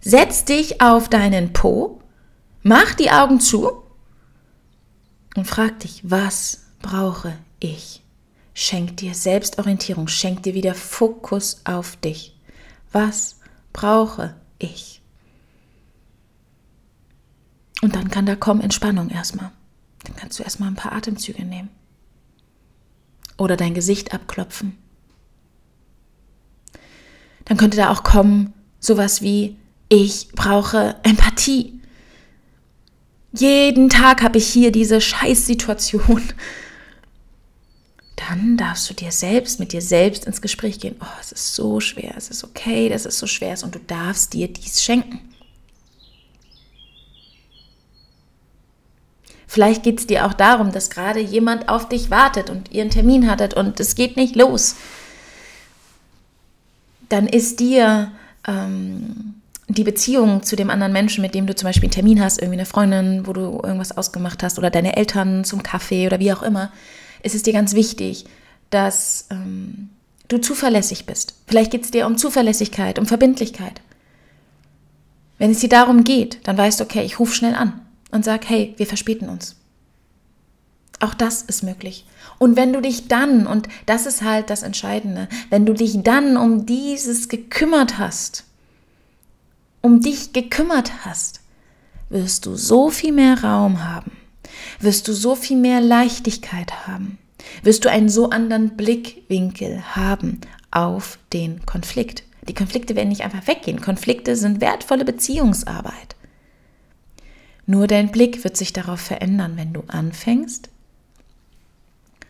setz 0.00 0.44
dich 0.44 0.80
auf 0.80 1.08
deinen 1.08 1.52
Po, 1.52 2.00
mach 2.62 2.94
die 2.94 3.10
Augen 3.10 3.40
zu 3.40 3.70
und 5.36 5.46
frag 5.46 5.80
dich, 5.80 6.00
was 6.02 6.62
brauche 6.80 7.34
ich? 7.60 8.02
Schenk 8.58 8.96
dir 8.96 9.12
Selbstorientierung, 9.12 10.08
schenk 10.08 10.44
dir 10.44 10.54
wieder 10.54 10.74
Fokus 10.74 11.60
auf 11.64 11.96
dich. 11.96 12.34
Was 12.90 13.36
brauche 13.74 14.34
ich? 14.58 15.02
Und 17.82 17.94
dann 17.94 18.10
kann 18.10 18.24
da 18.24 18.34
kommen 18.34 18.62
Entspannung 18.62 19.10
erstmal. 19.10 19.52
Dann 20.04 20.16
kannst 20.16 20.38
du 20.38 20.42
erstmal 20.42 20.70
ein 20.70 20.74
paar 20.74 20.92
Atemzüge 20.92 21.44
nehmen. 21.44 21.68
Oder 23.36 23.58
dein 23.58 23.74
Gesicht 23.74 24.14
abklopfen. 24.14 24.78
Dann 27.44 27.58
könnte 27.58 27.76
da 27.76 27.90
auch 27.90 28.04
kommen 28.04 28.54
sowas 28.80 29.20
wie, 29.20 29.58
ich 29.90 30.28
brauche 30.32 30.96
Empathie. 31.02 31.78
Jeden 33.32 33.90
Tag 33.90 34.22
habe 34.22 34.38
ich 34.38 34.46
hier 34.46 34.72
diese 34.72 35.02
Scheißsituation. 35.02 36.22
Dann 38.16 38.56
darfst 38.56 38.88
du 38.88 38.94
dir 38.94 39.12
selbst, 39.12 39.60
mit 39.60 39.72
dir 39.72 39.82
selbst 39.82 40.24
ins 40.24 40.40
Gespräch 40.40 40.80
gehen. 40.80 40.96
Oh, 41.00 41.20
es 41.20 41.32
ist 41.32 41.54
so 41.54 41.80
schwer, 41.80 42.14
es 42.16 42.30
ist 42.30 42.44
okay, 42.44 42.88
dass 42.88 43.04
es 43.04 43.18
so 43.18 43.26
schwer 43.26 43.52
ist 43.52 43.62
und 43.62 43.74
du 43.74 43.78
darfst 43.78 44.32
dir 44.32 44.48
dies 44.48 44.82
schenken. 44.82 45.20
Vielleicht 49.46 49.84
geht 49.84 50.00
es 50.00 50.06
dir 50.06 50.26
auch 50.26 50.34
darum, 50.34 50.72
dass 50.72 50.90
gerade 50.90 51.20
jemand 51.20 51.68
auf 51.68 51.88
dich 51.88 52.10
wartet 52.10 52.50
und 52.50 52.72
ihr 52.72 52.82
einen 52.82 52.90
Termin 52.90 53.30
hattet 53.30 53.54
und 53.54 53.78
es 53.80 53.94
geht 53.94 54.16
nicht 54.16 54.34
los. 54.34 54.76
Dann 57.08 57.26
ist 57.26 57.60
dir 57.60 58.12
ähm, 58.48 59.34
die 59.68 59.84
Beziehung 59.84 60.42
zu 60.42 60.56
dem 60.56 60.70
anderen 60.70 60.92
Menschen, 60.92 61.22
mit 61.22 61.34
dem 61.34 61.46
du 61.46 61.54
zum 61.54 61.68
Beispiel 61.68 61.86
einen 61.86 61.94
Termin 61.94 62.22
hast, 62.22 62.38
irgendwie 62.38 62.58
eine 62.58 62.66
Freundin, 62.66 63.26
wo 63.26 63.32
du 63.32 63.60
irgendwas 63.62 63.96
ausgemacht 63.96 64.42
hast 64.42 64.58
oder 64.58 64.70
deine 64.70 64.96
Eltern 64.96 65.44
zum 65.44 65.62
Kaffee 65.62 66.06
oder 66.06 66.18
wie 66.18 66.32
auch 66.32 66.42
immer, 66.42 66.72
ist 67.26 67.34
es 67.34 67.42
dir 67.42 67.52
ganz 67.52 67.74
wichtig, 67.74 68.24
dass 68.70 69.26
ähm, 69.30 69.90
du 70.28 70.38
zuverlässig 70.38 71.06
bist. 71.06 71.34
Vielleicht 71.46 71.70
geht 71.70 71.84
es 71.84 71.90
dir 71.90 72.06
um 72.06 72.16
Zuverlässigkeit, 72.16 72.98
um 72.98 73.06
Verbindlichkeit. 73.06 73.80
Wenn 75.38 75.50
es 75.50 75.60
dir 75.60 75.68
darum 75.68 76.04
geht, 76.04 76.40
dann 76.44 76.56
weißt 76.56 76.80
du, 76.80 76.84
okay, 76.84 77.02
ich 77.04 77.18
rufe 77.18 77.34
schnell 77.34 77.54
an 77.54 77.80
und 78.10 78.24
sag, 78.24 78.48
hey, 78.48 78.74
wir 78.76 78.86
verspäten 78.86 79.28
uns. 79.28 79.56
Auch 81.00 81.12
das 81.12 81.42
ist 81.42 81.62
möglich. 81.62 82.06
Und 82.38 82.56
wenn 82.56 82.72
du 82.72 82.80
dich 82.80 83.08
dann, 83.08 83.46
und 83.46 83.68
das 83.84 84.06
ist 84.06 84.22
halt 84.22 84.48
das 84.48 84.62
Entscheidende, 84.62 85.28
wenn 85.50 85.66
du 85.66 85.74
dich 85.74 86.02
dann 86.02 86.36
um 86.36 86.64
dieses 86.64 87.28
gekümmert 87.28 87.98
hast, 87.98 88.44
um 89.82 90.00
dich 90.00 90.32
gekümmert 90.32 91.04
hast, 91.04 91.40
wirst 92.08 92.46
du 92.46 92.56
so 92.56 92.90
viel 92.90 93.12
mehr 93.12 93.42
Raum 93.42 93.84
haben, 93.84 94.12
wirst 94.80 95.08
du 95.08 95.12
so 95.12 95.34
viel 95.34 95.56
mehr 95.56 95.80
Leichtigkeit 95.80 96.86
haben, 96.86 97.18
wirst 97.62 97.84
du 97.84 97.90
einen 97.90 98.08
so 98.08 98.30
anderen 98.30 98.76
Blickwinkel 98.76 99.82
haben 99.94 100.40
auf 100.70 101.18
den 101.32 101.64
Konflikt. 101.66 102.22
Die 102.48 102.54
Konflikte 102.54 102.94
werden 102.94 103.08
nicht 103.08 103.22
einfach 103.22 103.46
weggehen. 103.46 103.80
Konflikte 103.80 104.36
sind 104.36 104.60
wertvolle 104.60 105.04
Beziehungsarbeit. 105.04 106.16
Nur 107.66 107.88
dein 107.88 108.12
Blick 108.12 108.44
wird 108.44 108.56
sich 108.56 108.72
darauf 108.72 109.00
verändern, 109.00 109.56
wenn 109.56 109.72
du 109.72 109.82
anfängst, 109.88 110.70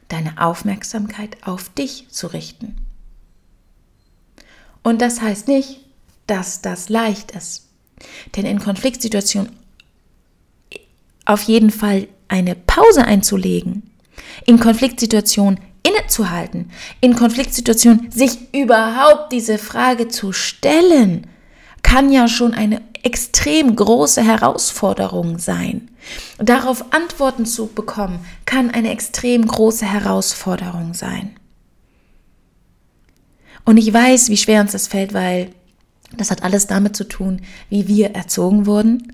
deine 0.08 0.40
Aufmerksamkeit 0.40 1.36
auf 1.42 1.68
dich 1.68 2.08
zu 2.10 2.28
richten. 2.28 2.76
Und 4.82 5.02
das 5.02 5.20
heißt 5.20 5.48
nicht, 5.48 5.80
dass 6.26 6.62
das 6.62 6.88
leicht 6.88 7.32
ist. 7.32 7.68
Denn 8.36 8.46
in 8.46 8.58
Konfliktsituationen 8.58 9.50
auf 11.26 11.42
jeden 11.42 11.70
Fall 11.70 12.08
eine 12.28 12.54
Pause 12.54 13.04
einzulegen, 13.04 13.82
in 14.46 14.58
Konfliktsituationen 14.58 15.60
innezuhalten, 15.82 16.70
in 17.00 17.14
Konfliktsituationen 17.14 18.10
sich 18.10 18.52
überhaupt 18.54 19.32
diese 19.32 19.58
Frage 19.58 20.08
zu 20.08 20.32
stellen, 20.32 21.26
kann 21.82 22.10
ja 22.10 22.26
schon 22.26 22.54
eine 22.54 22.82
extrem 23.02 23.76
große 23.76 24.22
Herausforderung 24.22 25.38
sein. 25.38 25.90
Darauf 26.38 26.92
Antworten 26.92 27.46
zu 27.46 27.66
bekommen, 27.66 28.18
kann 28.44 28.70
eine 28.70 28.90
extrem 28.90 29.46
große 29.46 29.86
Herausforderung 29.86 30.94
sein. 30.94 31.36
Und 33.64 33.76
ich 33.76 33.92
weiß, 33.92 34.28
wie 34.28 34.36
schwer 34.36 34.60
uns 34.60 34.72
das 34.72 34.88
fällt, 34.88 35.14
weil 35.14 35.50
das 36.16 36.30
hat 36.30 36.42
alles 36.42 36.66
damit 36.66 36.96
zu 36.96 37.04
tun, 37.04 37.42
wie 37.68 37.88
wir 37.88 38.10
erzogen 38.10 38.66
wurden, 38.66 39.12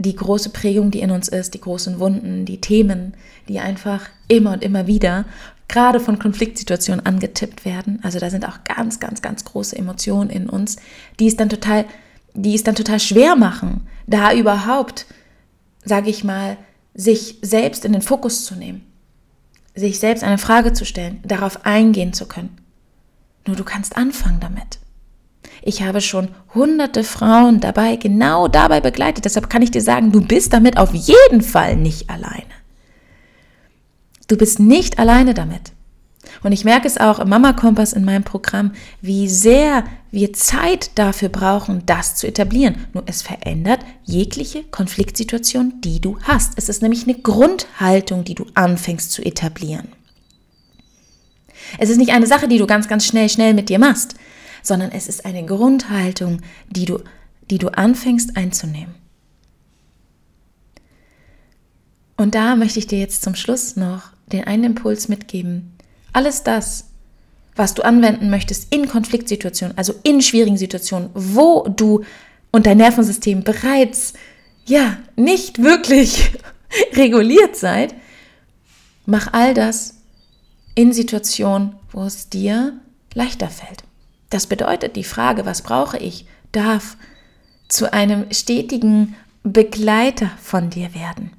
die 0.00 0.16
große 0.16 0.50
Prägung, 0.50 0.90
die 0.90 1.00
in 1.00 1.10
uns 1.10 1.28
ist, 1.28 1.52
die 1.52 1.60
großen 1.60 2.00
Wunden, 2.00 2.46
die 2.46 2.60
Themen, 2.60 3.14
die 3.48 3.60
einfach 3.60 4.08
immer 4.28 4.52
und 4.52 4.62
immer 4.62 4.86
wieder 4.86 5.26
gerade 5.68 6.00
von 6.00 6.18
Konfliktsituationen 6.18 7.04
angetippt 7.04 7.64
werden. 7.64 8.00
Also 8.02 8.18
da 8.18 8.30
sind 8.30 8.48
auch 8.48 8.64
ganz, 8.64 8.98
ganz, 8.98 9.20
ganz 9.22 9.44
große 9.44 9.76
Emotionen 9.76 10.30
in 10.30 10.48
uns, 10.48 10.76
die 11.20 11.26
es 11.26 11.36
dann 11.36 11.50
total, 11.50 11.84
die 12.34 12.54
es 12.54 12.64
dann 12.64 12.74
total 12.74 12.98
schwer 12.98 13.36
machen, 13.36 13.86
da 14.06 14.32
überhaupt, 14.32 15.06
sage 15.84 16.08
ich 16.08 16.24
mal, 16.24 16.56
sich 16.94 17.36
selbst 17.42 17.84
in 17.84 17.92
den 17.92 18.02
Fokus 18.02 18.46
zu 18.46 18.56
nehmen, 18.56 18.84
sich 19.74 20.00
selbst 20.00 20.24
eine 20.24 20.38
Frage 20.38 20.72
zu 20.72 20.84
stellen, 20.84 21.20
darauf 21.24 21.66
eingehen 21.66 22.14
zu 22.14 22.26
können. 22.26 22.56
Nur 23.46 23.56
du 23.56 23.64
kannst 23.64 23.96
anfangen 23.96 24.40
damit. 24.40 24.78
Ich 25.62 25.82
habe 25.82 26.00
schon 26.00 26.28
hunderte 26.54 27.04
Frauen 27.04 27.60
dabei, 27.60 27.96
genau 27.96 28.48
dabei 28.48 28.80
begleitet. 28.80 29.24
Deshalb 29.24 29.50
kann 29.50 29.62
ich 29.62 29.70
dir 29.70 29.82
sagen, 29.82 30.12
du 30.12 30.20
bist 30.20 30.52
damit 30.52 30.78
auf 30.78 30.94
jeden 30.94 31.42
Fall 31.42 31.76
nicht 31.76 32.08
alleine. 32.08 32.44
Du 34.28 34.36
bist 34.36 34.60
nicht 34.60 34.98
alleine 34.98 35.34
damit. 35.34 35.72
Und 36.42 36.52
ich 36.52 36.64
merke 36.64 36.86
es 36.86 36.98
auch 36.98 37.18
im 37.18 37.28
Mama 37.28 37.52
Kompass 37.52 37.92
in 37.92 38.04
meinem 38.04 38.22
Programm, 38.22 38.72
wie 39.00 39.28
sehr 39.28 39.84
wir 40.10 40.32
Zeit 40.32 40.92
dafür 40.94 41.28
brauchen, 41.28 41.84
das 41.86 42.16
zu 42.16 42.26
etablieren. 42.26 42.86
Nur 42.92 43.02
es 43.06 43.22
verändert 43.22 43.80
jegliche 44.04 44.64
Konfliktsituation, 44.64 45.80
die 45.80 46.00
du 46.00 46.18
hast. 46.22 46.52
Es 46.56 46.68
ist 46.68 46.82
nämlich 46.82 47.04
eine 47.04 47.18
Grundhaltung, 47.18 48.24
die 48.24 48.34
du 48.34 48.46
anfängst 48.54 49.12
zu 49.12 49.22
etablieren. 49.22 49.88
Es 51.78 51.90
ist 51.90 51.98
nicht 51.98 52.12
eine 52.12 52.26
Sache, 52.26 52.48
die 52.48 52.58
du 52.58 52.66
ganz, 52.66 52.88
ganz 52.88 53.06
schnell, 53.06 53.28
schnell 53.28 53.54
mit 53.54 53.68
dir 53.68 53.78
machst, 53.78 54.14
sondern 54.70 54.92
es 54.92 55.08
ist 55.08 55.24
eine 55.24 55.44
Grundhaltung, 55.44 56.42
die 56.68 56.84
du, 56.84 57.00
die 57.50 57.58
du 57.58 57.70
anfängst 57.70 58.36
einzunehmen. 58.36 58.94
Und 62.16 62.36
da 62.36 62.54
möchte 62.54 62.78
ich 62.78 62.86
dir 62.86 63.00
jetzt 63.00 63.22
zum 63.22 63.34
Schluss 63.34 63.74
noch 63.74 64.12
den 64.30 64.44
einen 64.44 64.62
Impuls 64.62 65.08
mitgeben. 65.08 65.72
Alles 66.12 66.44
das, 66.44 66.84
was 67.56 67.74
du 67.74 67.82
anwenden 67.82 68.30
möchtest 68.30 68.72
in 68.72 68.88
Konfliktsituationen, 68.88 69.76
also 69.76 69.92
in 70.04 70.22
schwierigen 70.22 70.56
Situationen, 70.56 71.10
wo 71.14 71.64
du 71.64 72.04
und 72.52 72.66
dein 72.66 72.76
Nervensystem 72.76 73.42
bereits 73.42 74.12
ja 74.66 74.98
nicht 75.16 75.60
wirklich 75.60 76.30
reguliert 76.92 77.56
seid, 77.56 77.96
mach 79.04 79.32
all 79.32 79.52
das 79.52 79.96
in 80.76 80.92
Situationen, 80.92 81.74
wo 81.90 82.04
es 82.04 82.28
dir 82.28 82.78
leichter 83.14 83.48
fällt. 83.48 83.82
Das 84.30 84.46
bedeutet, 84.46 84.96
die 84.96 85.04
Frage, 85.04 85.44
was 85.44 85.62
brauche 85.62 85.98
ich, 85.98 86.26
darf 86.52 86.96
zu 87.68 87.92
einem 87.92 88.32
stetigen 88.32 89.14
Begleiter 89.42 90.30
von 90.40 90.70
dir 90.70 90.94
werden. 90.94 91.32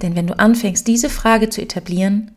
Denn 0.00 0.16
wenn 0.16 0.26
du 0.26 0.38
anfängst, 0.38 0.86
diese 0.86 1.08
Frage 1.08 1.48
zu 1.48 1.60
etablieren, 1.62 2.32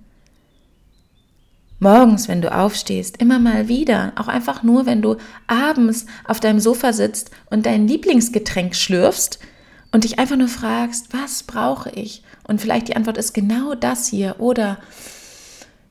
morgens, 1.79 2.27
wenn 2.27 2.41
du 2.41 2.53
aufstehst, 2.53 3.17
immer 3.17 3.39
mal 3.39 3.67
wieder, 3.67 4.13
auch 4.15 4.27
einfach 4.27 4.63
nur, 4.63 4.85
wenn 4.85 5.01
du 5.01 5.17
abends 5.47 6.05
auf 6.25 6.39
deinem 6.39 6.59
Sofa 6.59 6.93
sitzt 6.93 7.31
und 7.49 7.65
dein 7.65 7.87
Lieblingsgetränk 7.87 8.75
schlürfst 8.75 9.39
und 9.91 10.03
dich 10.03 10.19
einfach 10.19 10.35
nur 10.35 10.47
fragst, 10.47 11.13
was 11.13 11.43
brauche 11.43 11.89
ich? 11.89 12.23
Und 12.43 12.61
vielleicht 12.61 12.87
die 12.87 12.95
Antwort 12.95 13.17
ist 13.17 13.33
genau 13.33 13.75
das 13.75 14.07
hier 14.07 14.35
oder 14.39 14.77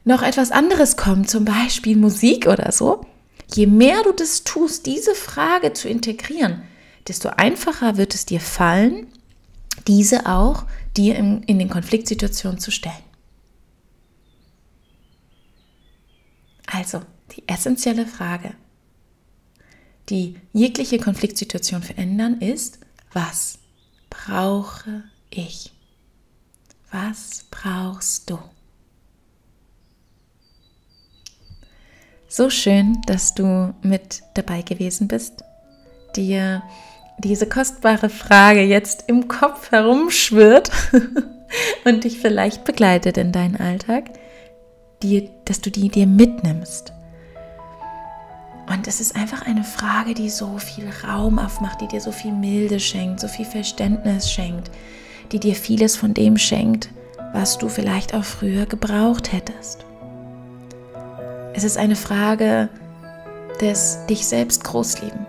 noch 0.05 0.23
etwas 0.23 0.51
anderes 0.51 0.97
kommt, 0.97 1.31
zum 1.31 1.45
Beispiel 1.45 1.97
Musik 1.97 2.47
oder 2.47 2.71
so. 2.71 3.07
Je 3.53 3.67
mehr 3.67 4.03
du 4.03 4.13
das 4.13 4.45
tust, 4.45 4.87
diese 4.87 5.15
Frage 5.15 5.73
zu 5.73 5.89
integrieren, 5.89 6.63
desto 7.07 7.29
einfacher 7.29 7.97
wird 7.97 8.15
es 8.15 8.25
dir 8.25 8.41
fallen, 8.41 9.07
diese 9.87 10.27
auch 10.27 10.65
dir 10.97 11.17
in, 11.17 11.43
in 11.43 11.59
den 11.59 11.69
Konfliktsituationen 11.69 12.59
zu 12.59 12.71
stellen. 12.71 12.95
Also, 16.67 17.03
die 17.37 17.47
essentielle 17.47 18.07
Frage, 18.07 18.55
die 20.09 20.37
jegliche 20.53 20.99
Konfliktsituation 20.99 21.83
verändern, 21.83 22.41
ist, 22.41 22.79
was 23.13 23.59
brauche 24.11 25.05
ich? 25.31 25.73
Was 26.91 27.45
brauchst 27.51 28.31
du? 28.31 28.39
So 32.37 32.51
schön, 32.51 33.01
dass 33.07 33.33
du 33.33 33.73
mit 33.83 34.25
dabei 34.35 34.63
gewesen 34.63 35.07
bist, 35.07 35.45
dir 36.17 36.65
diese 37.17 37.49
kostbare 37.49 38.09
Frage 38.09 38.63
jetzt 38.63 39.05
im 39.07 39.29
Kopf 39.29 39.71
herumschwirrt 39.71 40.69
und 41.85 42.03
dich 42.03 42.19
vielleicht 42.19 42.65
begleitet 42.65 43.19
in 43.19 43.31
deinen 43.31 43.55
Alltag, 43.55 44.11
die, 45.01 45.31
dass 45.45 45.61
du 45.61 45.71
die 45.71 45.89
dir 45.91 46.09
mitnimmst. 46.09 46.93
Und 48.69 48.89
es 48.89 49.01
ist 49.01 49.15
einfach 49.15 49.47
eine 49.47 49.63
Frage, 49.63 50.15
die 50.15 50.29
so 50.29 50.59
viel 50.59 50.91
Raum 51.07 51.39
aufmacht, 51.39 51.83
die 51.83 51.87
dir 51.87 52.01
so 52.01 52.11
viel 52.11 52.33
Milde 52.33 52.81
schenkt, 52.81 53.21
so 53.21 53.29
viel 53.29 53.47
Verständnis 53.47 54.29
schenkt, 54.29 54.73
die 55.31 55.39
dir 55.39 55.55
vieles 55.55 55.95
von 55.95 56.15
dem 56.15 56.37
schenkt, 56.37 56.89
was 57.33 57.59
du 57.59 57.69
vielleicht 57.69 58.13
auch 58.13 58.25
früher 58.25 58.67
gebraucht 58.67 59.33
hättest. 59.33 59.87
Es 61.57 61.63
ist 61.63 61.79
eine 61.79 61.95
Frage 61.95 62.69
des 63.61 64.05
dich 64.11 64.27
selbst 64.27 64.65
großlieben. 64.65 65.25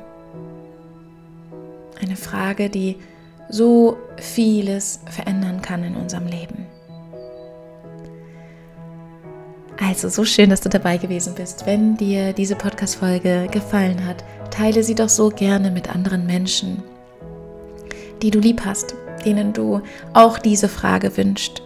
Eine 2.01 2.15
Frage, 2.15 2.69
die 2.71 2.97
so 3.47 3.97
vieles 4.17 5.01
verändern 5.09 5.61
kann 5.61 5.83
in 5.83 5.95
unserem 5.95 6.25
Leben. 6.25 6.65
Also, 9.79 10.09
so 10.09 10.25
schön, 10.25 10.49
dass 10.49 10.61
du 10.61 10.69
dabei 10.69 10.97
gewesen 10.97 11.35
bist. 11.35 11.67
Wenn 11.67 11.95
dir 11.95 12.33
diese 12.33 12.55
Podcast-Folge 12.55 13.47
gefallen 13.51 14.03
hat, 14.07 14.23
teile 14.49 14.83
sie 14.83 14.95
doch 14.95 15.09
so 15.09 15.29
gerne 15.29 15.69
mit 15.69 15.93
anderen 15.93 16.25
Menschen, 16.25 16.81
die 18.23 18.31
du 18.31 18.39
lieb 18.39 18.61
hast, 18.65 18.95
denen 19.25 19.53
du 19.53 19.81
auch 20.13 20.39
diese 20.39 20.69
Frage 20.69 21.15
wünscht. 21.17 21.61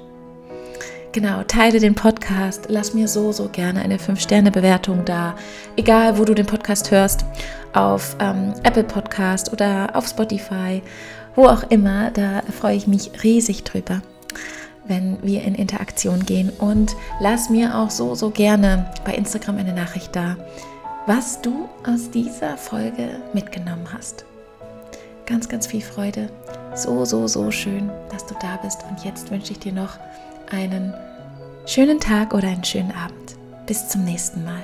Genau, 1.12 1.42
teile 1.42 1.80
den 1.80 1.96
Podcast, 1.96 2.66
lass 2.68 2.94
mir 2.94 3.08
so, 3.08 3.32
so 3.32 3.50
gerne 3.50 3.82
eine 3.82 3.98
5-Sterne-Bewertung 3.98 5.06
da. 5.06 5.36
Egal, 5.76 6.20
wo 6.20 6.24
du 6.24 6.36
den 6.36 6.46
Podcast 6.46 6.92
hörst, 6.92 7.26
auf 7.74 8.16
ähm, 8.20 8.54
Apple 8.62 8.84
Podcast 8.84 9.52
oder 9.52 9.96
auf 9.96 10.08
Spotify, 10.08 10.84
wo 11.36 11.48
auch 11.48 11.64
immer, 11.72 12.12
da 12.12 12.44
freue 12.60 12.76
ich 12.76 12.86
mich 12.86 13.24
riesig 13.24 13.64
drüber, 13.64 14.04
wenn 14.86 15.18
wir 15.24 15.42
in 15.46 15.56
Interaktion 15.56 16.28
gehen. 16.28 16.52
Und 16.52 16.96
lass 17.20 17.50
mir 17.50 17.76
auch 17.76 17.90
so, 17.90 18.14
so 18.14 18.30
gerne 18.30 18.92
bei 19.04 19.16
Instagram 19.16 19.58
eine 19.58 19.74
Nachricht 19.74 20.16
da, 20.16 20.38
was 21.08 21.42
du 21.42 21.68
aus 21.88 22.12
dieser 22.12 22.56
Folge 22.56 23.20
mitgenommen 23.34 23.88
hast. 23.92 24.26
Ganz, 25.26 25.50
ganz 25.50 25.66
viel 25.66 25.82
Freude. 25.82 26.30
So, 26.76 27.04
so, 27.04 27.28
so 27.28 27.50
schön, 27.50 27.90
dass 28.12 28.28
du 28.28 28.36
da 28.40 28.58
bist. 28.62 28.84
Und 28.88 29.04
jetzt 29.04 29.32
wünsche 29.32 29.54
ich 29.54 29.60
dir 29.60 29.74
noch 29.74 29.98
einen 30.52 30.94
schönen 31.66 32.00
Tag 32.00 32.34
oder 32.34 32.48
einen 32.48 32.64
schönen 32.64 32.92
Abend. 32.92 33.36
Bis 33.66 33.88
zum 33.90 34.04
nächsten 34.04 34.44
Mal. 34.44 34.64